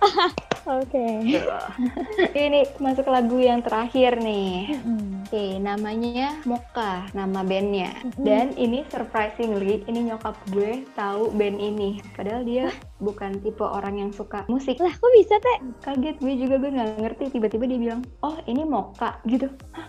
[0.64, 1.07] Oke.
[2.33, 4.77] Ini masuk lagu yang terakhir nih.
[4.81, 5.25] Mm-mm.
[5.25, 7.93] Oke, namanya Mocha, nama bandnya.
[8.20, 11.98] Dan ini surprisingly, ini nyokap gue tahu band ini.
[12.14, 12.68] Padahal dia
[13.00, 14.80] bukan tipe orang yang suka musik.
[14.80, 15.59] Lah kok bisa Teh?
[15.83, 17.24] Kaget gue juga gue nggak ngerti.
[17.35, 19.48] Tiba-tiba dia bilang, oh ini Mocha gitu.
[19.72, 19.87] Hah,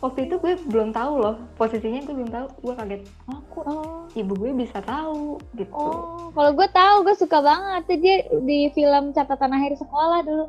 [0.00, 2.46] Waktu itu gue belum tahu loh posisinya gue belum tahu.
[2.62, 3.02] Gue kaget.
[3.30, 4.08] Oh, kok Oh.
[4.16, 5.68] ibu gue bisa tahu gitu.
[5.76, 10.44] Oh, kalau gue tahu, gue suka banget tuh dia di film catatan akhir sekolah dulu.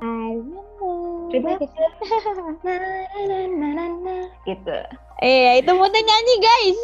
[3.20, 4.20] I remember.
[4.48, 4.80] Gitu.
[5.20, 6.80] Eh, itu moodnya nyanyi guys.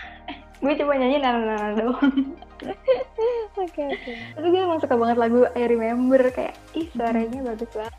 [0.62, 2.34] Gue cuma nyanyi nana nana doang.
[3.58, 4.12] Oke oke.
[4.34, 7.94] Tapi gue emang suka banget lagu I Remember kayak ih suaranya bagus banget.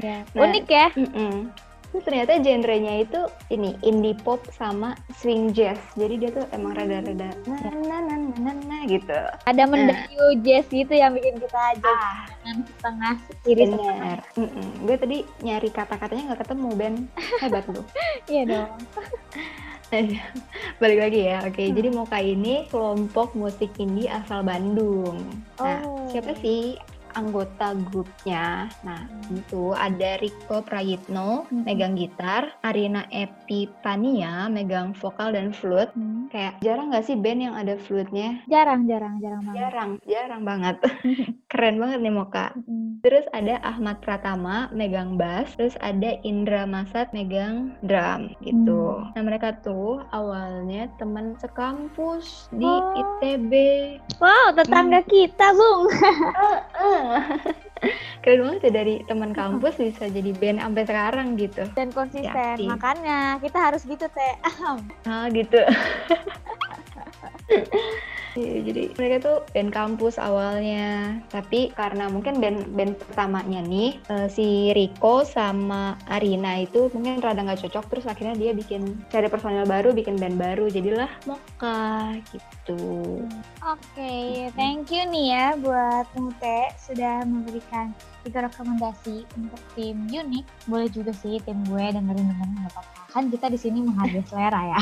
[0.00, 0.20] Ya.
[0.36, 0.88] Nah, Unik ya.
[0.96, 1.48] Mm-mm.
[1.96, 5.80] Terus ternyata genrenya itu ini indie pop sama swing jazz.
[5.96, 9.16] Jadi dia tuh emang rada-rada na na na na na, na gitu.
[9.48, 14.20] Ada mendayu jazz gitu yang bikin kita aja Ah, dengan setengah kiri bener.
[14.36, 14.66] Mm-mm.
[14.84, 16.94] Gue tadi nyari kata-katanya nggak ketemu Ben.
[17.40, 17.80] Hebat lu.
[18.28, 18.70] Iya dong.
[20.76, 21.48] Balik lagi ya.
[21.48, 25.16] Oke, jadi Moka ini kelompok musik indie asal Bandung.
[25.56, 26.04] Nah, Oh.
[26.12, 26.76] siapa sih
[27.16, 28.68] anggota grupnya?
[28.84, 31.64] Nah, itu ada Riko Prayitno Mm-mm.
[31.64, 35.90] megang gitar, Arina Epipania megang vokal dan flute.
[35.96, 36.28] Hmm.
[36.28, 38.44] Kayak jarang nggak sih band yang ada flute-nya?
[38.46, 39.56] Jarang jarang jarang banget.
[39.56, 40.76] Jarang, jarang banget.
[41.50, 42.52] Keren banget nih Moka.
[42.66, 43.00] Mm.
[43.00, 48.98] Terus ada Ahmad Pratama megang bass, terus ada Indra Masat megang drum gitu.
[48.98, 49.14] Hmm.
[49.14, 52.92] Nah mereka tuh awalnya teman sekampus di Oh.
[52.98, 53.52] ITB.
[54.18, 55.86] Wow, tetangga kita, Bung.
[58.24, 61.62] Keren banget ya dari teman kampus bisa jadi band sampai sekarang gitu.
[61.78, 62.56] Dan konsisten.
[62.58, 62.66] Yakin.
[62.66, 64.34] Makanya kita harus gitu, Teh.
[65.10, 65.60] Ah gitu.
[68.36, 74.28] Iya, jadi mereka tuh band kampus awalnya, tapi karena mungkin band band pertamanya nih uh,
[74.28, 79.64] si Rico sama Arina itu mungkin rada nggak cocok, terus akhirnya dia bikin cari personil
[79.64, 83.24] baru, bikin band baru, jadilah Moka gitu.
[83.64, 90.44] Oke, okay, thank you nih ya buat Mute sudah memberikan tiga rekomendasi untuk tim unik.
[90.66, 94.60] Boleh juga sih tim gue dengerin dengerin nggak apa-apa kan kita di sini menghargai selera
[94.60, 94.80] ya.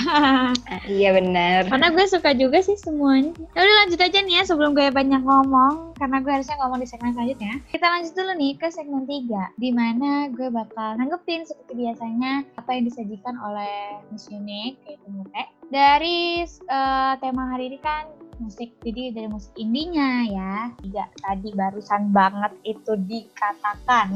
[0.90, 1.70] iya benar.
[1.70, 3.30] Karena gue suka juga sih semuanya.
[3.54, 6.88] Ya udah lanjut aja nih ya sebelum gue banyak ngomong karena gue harusnya ngomong di
[6.90, 7.62] segmen selanjutnya.
[7.70, 12.70] Kita lanjut dulu nih ke segmen 3 di mana gue bakal nanggepin seperti biasanya apa
[12.74, 15.46] yang disajikan oleh Miss Unique yaitu Mute.
[15.70, 20.54] Dari uh, tema hari ini kan musik jadi dari musik indinya ya.
[20.80, 24.08] Tidak tadi barusan banget itu dikatakan.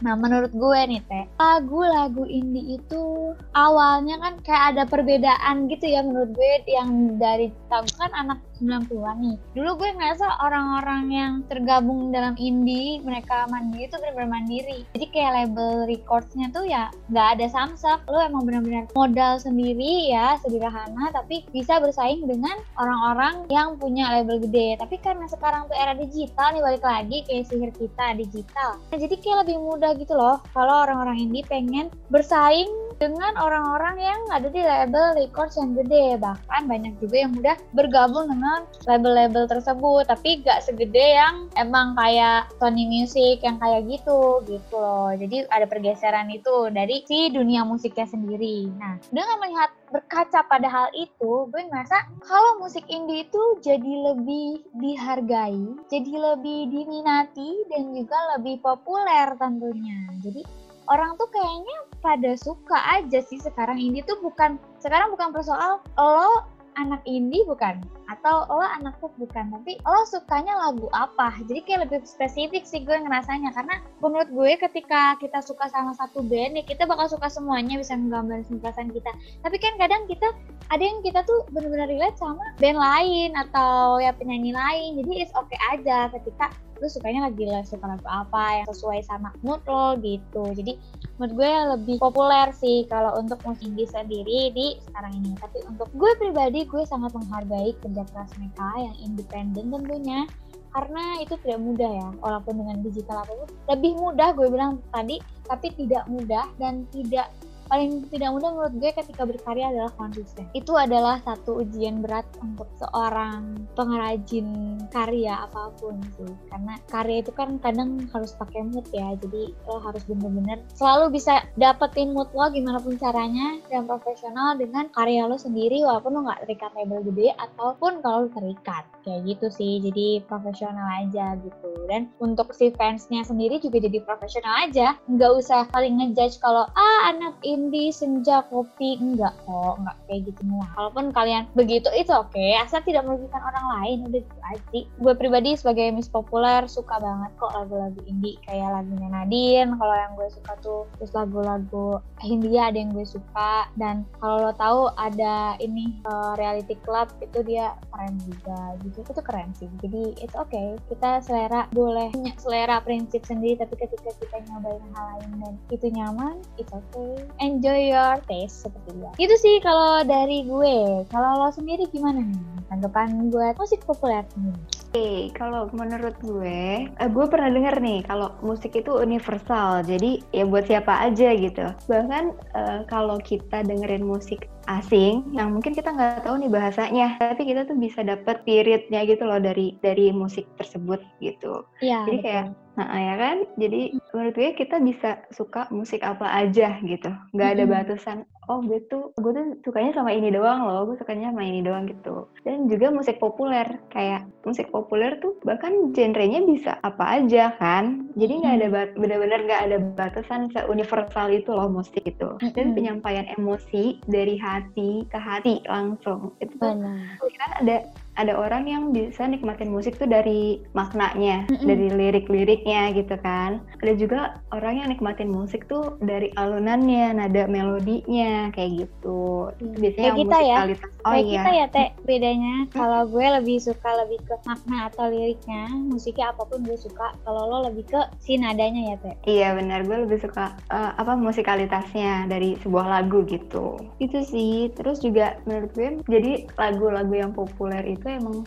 [0.00, 6.00] Nah, menurut gue nih, Teh, lagu-lagu indie itu awalnya kan kayak ada perbedaan gitu ya
[6.00, 6.52] menurut gue.
[6.64, 6.88] Yang
[7.20, 9.36] dari tahu kan anak 90-an nih.
[9.56, 14.84] Dulu gue ngerasa orang-orang yang tergabung dalam indie, mereka mandiri itu benar-benar mandiri.
[14.94, 18.04] Jadi kayak label recordsnya tuh ya nggak ada samsak.
[18.06, 24.38] Lo emang benar-benar modal sendiri ya, sederhana, tapi bisa bersaing dengan orang-orang yang punya label
[24.38, 24.76] gede.
[24.76, 28.76] Tapi karena sekarang tuh era digital nih balik lagi kayak sihir kita digital.
[28.92, 32.68] Nah, jadi kayak lebih mudah gitu loh kalau orang-orang indie pengen bersaing
[33.00, 36.20] dengan orang-orang yang ada di label records yang gede.
[36.20, 40.04] Bahkan banyak juga yang udah bergabung dengan label-label tersebut.
[40.04, 45.16] Tapi gak segede yang emang kayak Sony Music yang kayak gitu gitu loh.
[45.16, 48.68] Jadi ada pergeseran itu dari si dunia musiknya sendiri.
[48.76, 54.62] Nah dengan melihat berkaca pada hal itu gue ngerasa kalau musik indie itu jadi lebih
[54.78, 55.58] dihargai
[55.90, 59.98] jadi lebih diminati dan juga lebih populer tentunya.
[60.22, 60.42] Jadi
[60.90, 66.44] orang tuh kayaknya pada suka aja sih sekarang ini tuh bukan sekarang bukan persoal lo
[66.78, 71.34] anak indie bukan atau lo anak pop bukan tapi lo sukanya lagu apa?
[71.46, 76.22] Jadi kayak lebih spesifik sih gue ngerasanya karena menurut gue ketika kita suka sama satu
[76.26, 79.10] band ya kita bakal suka semuanya bisa menggambarin perasaan kita.
[79.46, 80.30] Tapi kan kadang kita
[80.70, 85.34] ada yang kita tuh benar-benar relate sama band lain atau ya penyanyi lain jadi it's
[85.34, 90.48] okay aja ketika lu sukanya lagi suka lagu apa yang sesuai sama mood lo gitu.
[90.56, 90.80] Jadi
[91.20, 95.36] menurut gue lebih populer sih kalau untuk musik indie sendiri di sekarang ini.
[95.36, 100.24] Tapi untuk gue pribadi gue sangat menghargai kerja keras mereka yang independen tentunya.
[100.70, 105.18] Karena itu tidak mudah ya walaupun dengan digital apa pun lebih mudah gue bilang tadi
[105.50, 107.26] tapi tidak mudah dan tidak
[107.70, 110.50] paling tidak mudah menurut gue ketika berkarya adalah konsisten.
[110.50, 116.34] Itu adalah satu ujian berat untuk seorang pengrajin karya apa pun sih.
[116.50, 119.14] Karena karya itu kan kadang harus pakai mood ya.
[119.14, 124.90] Jadi lo harus bener-bener selalu bisa dapetin mood lo gimana pun caranya dan profesional dengan
[124.90, 128.82] karya lo sendiri walaupun lo nggak terikat label gede ataupun kalau terikat.
[129.06, 129.78] Kayak gitu sih.
[129.78, 131.70] Jadi profesional aja gitu.
[131.86, 134.98] Dan untuk si fansnya sendiri juga jadi profesional aja.
[135.06, 140.20] Nggak usah saling ngejudge kalau ah anak ini indie, senja, kopi, enggak kok, enggak kayak
[140.32, 140.66] gitu semua.
[140.74, 144.80] Walaupun kalian begitu itu oke, okay, asal tidak merugikan orang lain, udah gitu aja.
[144.96, 150.12] Gue pribadi sebagai Miss Populer suka banget kok lagu-lagu indie kayak lagunya Nadine, kalau yang
[150.16, 155.56] gue suka tuh terus lagu-lagu Hindia ada yang gue suka dan kalau lo tahu ada
[155.58, 160.52] ini uh, reality club itu dia keren juga gitu itu keren sih jadi itu oke
[160.52, 160.76] okay.
[160.92, 165.86] kita selera boleh punya selera prinsip sendiri tapi ketika kita nyobain hal lain dan itu
[165.88, 169.10] nyaman it's okay enjoy your taste seperti dia.
[169.18, 171.04] Itu sih kalau dari gue.
[171.10, 172.42] Kalau lo sendiri gimana nih?
[172.70, 174.54] Tanggapan buat musik populer ini?
[174.90, 180.18] Oke, okay, kalau menurut gue, uh, gue pernah denger nih kalau musik itu universal, jadi
[180.34, 181.66] ya buat siapa aja gitu.
[181.86, 182.24] Bahkan
[182.58, 187.64] uh, kalau kita dengerin musik asing yang mungkin kita nggak tahu nih bahasanya tapi kita
[187.64, 191.64] tuh bisa dapet spiritnya gitu loh dari dari musik tersebut gitu.
[191.80, 192.26] Ya, jadi betul.
[192.26, 192.46] kayak
[192.78, 193.36] nah ya kan?
[193.60, 193.80] Jadi
[194.14, 197.10] menurut gue kita bisa suka musik apa aja gitu.
[197.34, 198.18] Nggak ada batasan
[198.50, 201.86] oh gue tuh gue tuh sukanya sama ini doang loh gue sukanya sama ini doang
[201.86, 202.26] gitu.
[202.42, 208.10] Dan juga musik populer kayak musik populer tuh bahkan genrenya bisa apa aja kan?
[208.18, 208.68] Jadi nggak ada
[208.98, 212.38] benar-benar nggak ada batasan universal itu loh musik itu.
[212.54, 214.59] Dan penyampaian emosi dari hati
[215.08, 216.34] ke hati langsung.
[216.40, 217.76] Itu tuh kan ada
[218.20, 221.66] ada orang yang bisa nikmatin musik tuh dari maknanya, Mm-mm.
[221.66, 223.64] dari lirik-liriknya gitu kan.
[223.80, 224.20] Ada juga
[224.52, 229.50] orang yang nikmatin musik tuh dari alunannya, nada melodinya kayak gitu.
[229.56, 230.56] Itu biasanya Kayak kita ya.
[231.00, 231.32] Oh Kayak iya.
[231.40, 236.44] kita ya teh bedanya kalau gue lebih suka lebih ke makna atau liriknya musiknya apa
[236.44, 240.20] pun gue suka kalau lo lebih ke si nadanya ya teh Iya benar, gue lebih
[240.20, 243.80] suka eh, apa musikalitasnya dari sebuah lagu gitu.
[243.96, 244.68] Itu sih.
[244.76, 248.42] Terus juga menurut gue jadi lagu-lagu yang populer itu emang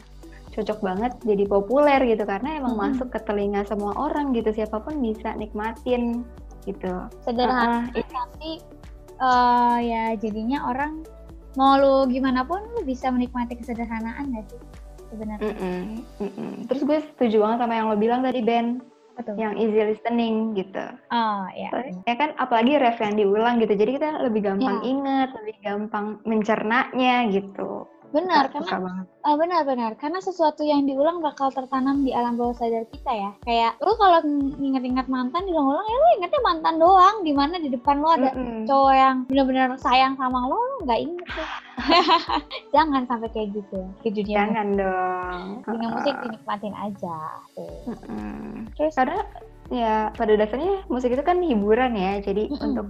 [0.53, 2.93] cocok banget jadi populer gitu karena emang Mm-mm.
[2.93, 6.22] masuk ke telinga semua orang gitu siapa pun bisa nikmatin
[6.64, 6.93] gitu.
[7.26, 8.61] sederhana ah, tapi
[9.18, 11.01] eh, ya jadinya orang
[11.57, 14.61] mau lu gimana pun lu bisa menikmati kesederhanaan gak sih
[15.14, 15.82] sebenarnya mm-mm,
[16.22, 16.51] mm-mm.
[16.70, 18.82] Terus gue setuju banget sama yang lo bilang tadi Ben,
[19.14, 20.82] tuh yang easy listening gitu.
[21.14, 21.70] oh ya
[22.09, 23.78] Ya kan apalagi ref yang diulang gitu.
[23.78, 24.89] Jadi kita lebih gampang Ya.
[24.89, 27.86] inget, lebih gampang mencernanya gitu.
[28.14, 29.05] Benar Suka- karena suka banget.
[29.20, 33.74] Ah, benar-benar karena sesuatu yang diulang bakal tertanam di alam bawah sadar kita ya kayak
[33.80, 34.20] lu kalau
[34.55, 38.64] inget-inget mantan diulang-ulang ya lu ingetnya mantan doang di mana di depan lu ada Mm-mm.
[38.64, 41.47] cowok yang benar-benar sayang sama lo lo nggak inget tuh
[42.72, 45.41] jangan sampai kayak gitu di dunia Jangan dong.
[45.57, 45.66] musik.
[45.68, 47.18] dunia musik dinikmatin aja
[47.51, 47.76] tuh.
[47.88, 48.70] Mm-mm.
[48.74, 49.18] terus Karena
[49.74, 52.21] ya pada dasarnya musik itu kan hiburan ya.
[52.21, 52.65] Jadi Mm-mm.
[52.69, 52.88] untuk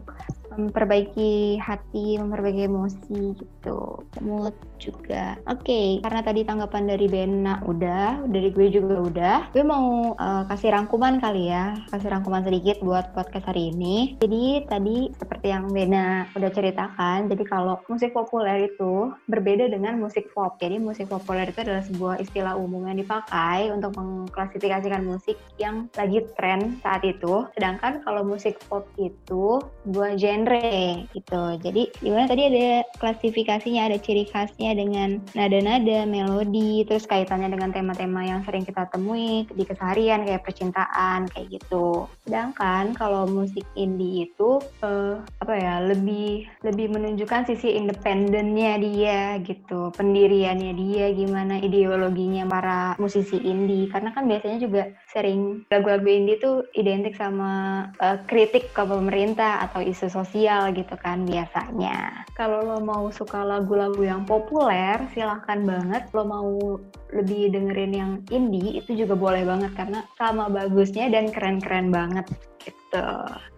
[0.58, 4.06] memperbaiki hati, memperbaiki emosi gitu.
[4.22, 5.40] Mood juga.
[5.48, 9.38] Oke, karena tadi tanggapan dari Bena udah, dari gue juga udah.
[9.56, 14.20] Gue mau eh, kasih rangkuman kali ya, kasih rangkuman sedikit buat podcast hari ini.
[14.20, 20.30] Jadi tadi seperti yang Bena udah ceritakan, jadi kalau musik populer itu berbeda dengan musik
[20.36, 20.60] pop.
[20.60, 26.28] Jadi musik populer itu adalah sebuah istilah umum yang dipakai untuk mengklasifikasikan musik yang lagi
[26.36, 27.46] tren saat itu.
[27.58, 31.44] Sedangkan kalau musik pop itu dua genre gitu.
[31.60, 32.68] Jadi di mana tadi ada
[33.02, 39.50] klasifikasinya, ada ciri khasnya dengan nada-nada, melodi, terus kaitannya dengan tema-tema yang sering kita temui
[39.50, 42.06] di keseharian kayak percintaan kayak gitu.
[42.24, 49.90] Sedangkan kalau musik indie itu eh, apa ya lebih lebih menunjukkan sisi independennya dia gitu,
[49.98, 53.90] pendiriannya dia, gimana ideologinya para musisi indie.
[53.90, 57.52] Karena kan biasanya juga sering lagu-lagu indie tuh identik sama
[57.98, 62.28] eh, kritik ke pemerintah atau isu sosial gitu kan biasanya.
[62.38, 66.06] Kalau lo mau suka lagu-lagu yang populer, silahkan banget.
[66.14, 66.78] Lo mau
[67.10, 72.26] lebih dengerin yang indie, itu juga boleh banget karena sama bagusnya dan keren-keren banget
[72.62, 73.08] gitu.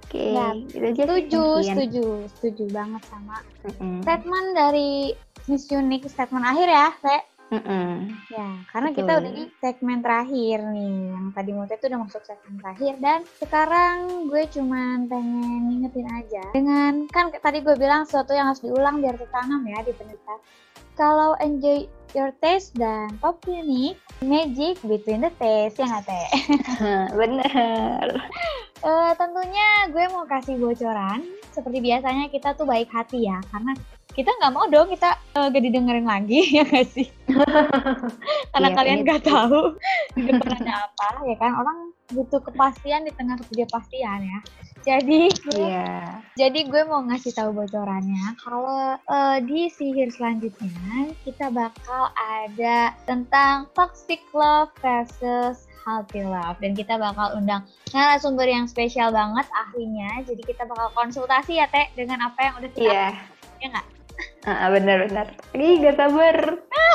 [0.05, 1.65] Oke, Ya, itu aja sih setuju mungkin.
[1.65, 2.03] setuju
[2.37, 3.35] setuju banget sama
[3.65, 3.95] Mm-mm.
[4.05, 4.89] statement dari
[5.49, 7.21] Miss Unique statement akhir ya Teh
[7.53, 8.09] Mm-mm.
[8.33, 9.21] Ya, karena kita Betul.
[9.21, 10.97] udah di segmen terakhir nih.
[11.13, 13.95] Yang tadi Mote itu udah masuk segmen terakhir dan sekarang
[14.33, 19.13] gue cuman pengen ngingetin aja dengan kan tadi gue bilang sesuatu yang harus diulang biar
[19.13, 20.35] tertanam ya di kita.
[20.95, 26.29] Kalau enjoy your taste dan pop unique, magic between the taste ya nggak teh?
[27.19, 28.07] Bener.
[28.85, 31.19] Eh, tentunya gue mau kasih bocoran.
[31.51, 33.75] Seperti biasanya kita tuh baik hati ya, karena
[34.15, 37.07] kita nggak mau dong kita eh, gak didengerin lagi ya nggak sih?
[38.55, 39.75] karena Iya, kalian nggak tahu
[40.15, 44.39] di depan ada apa ya kan orang butuh kepastian di tengah ketidakpastian ya.
[44.85, 46.21] Jadi gue Iya.
[46.37, 53.65] jadi gue mau ngasih tahu bocorannya kalau eh, di sihir selanjutnya kita bakal ada tentang
[53.73, 60.21] toxic love versus healthy love dan kita bakal undang narasumber yang spesial banget ahlinya.
[60.23, 63.07] Jadi kita bakal konsultasi ya Teh dengan apa yang udah kita Iya.
[63.59, 63.85] Ya nggak?
[64.45, 65.09] Ah, bener.
[65.57, 66.37] Ih, gak sabar.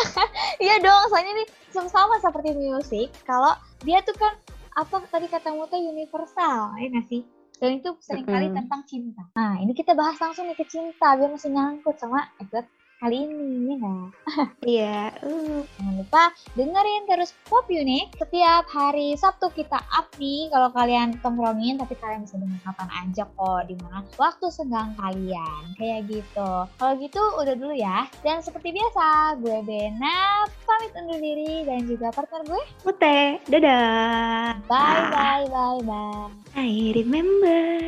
[0.63, 3.09] Iya dong, soalnya ini sama seperti musik.
[3.25, 4.37] Kalau dia tuh kan
[4.77, 7.25] apa tadi katamu tuh universal, ya nggak sih?
[7.61, 8.57] Dan itu sering kali Mm-mm.
[8.61, 9.25] tentang cinta.
[9.37, 12.69] Nah, ini kita bahas langsung nih ke cinta, biar masih nyangkut sama episode
[13.01, 13.97] kali ini, ya?
[14.77, 14.99] Iya.
[15.25, 15.65] Uh.
[15.81, 21.81] Jangan lupa dengerin terus Pop Unik setiap hari Sabtu kita up nih kalau kalian tongkrongin
[21.81, 26.51] tapi kalian bisa denger kapan aja kok di mana waktu senggang kalian kayak gitu.
[26.77, 28.05] Kalau gitu udah dulu ya.
[28.21, 32.63] Dan seperti biasa gue Bena pamit undur diri dan juga partner gue.
[32.85, 33.41] Mute.
[33.49, 34.61] Dadah.
[34.69, 36.29] Bye bye bye bye.
[36.53, 37.81] I remember.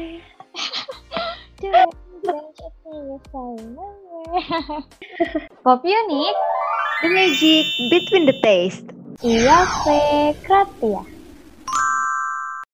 [5.67, 6.37] Unik
[7.03, 8.87] The magic between the taste.
[9.27, 11.03] Iya Fe Kratia.